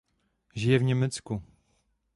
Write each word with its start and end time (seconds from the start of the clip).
Žije 0.55 0.79
v 0.79 0.83
Německu. 0.83 1.43